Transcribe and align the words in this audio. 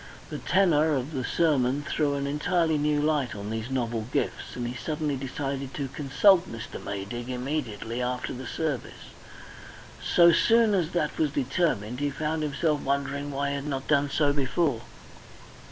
The 0.31 0.39
tenor 0.39 0.95
of 0.95 1.11
the 1.13 1.23
sermon 1.23 1.83
threw 1.87 2.15
an 2.15 2.25
entirely 2.25 2.79
new 2.79 2.99
light 2.99 3.35
on 3.35 3.51
these 3.51 3.69
novel 3.69 4.07
gifts, 4.11 4.55
and 4.55 4.67
he 4.67 4.73
suddenly 4.75 5.15
decided 5.15 5.75
to 5.75 5.89
consult 5.89 6.51
Mr. 6.51 6.83
Maydig 6.83 7.29
immediately 7.29 8.01
after 8.01 8.33
the 8.33 8.47
service. 8.47 9.11
So 10.03 10.31
soon 10.31 10.73
as 10.73 10.89
that 10.93 11.19
was 11.19 11.29
determined, 11.31 11.99
he 11.99 12.09
found 12.09 12.41
himself 12.41 12.81
wondering 12.81 13.29
why 13.29 13.49
he 13.49 13.55
had 13.57 13.67
not 13.67 13.87
done 13.87 14.09
so 14.09 14.33
before. 14.33 14.81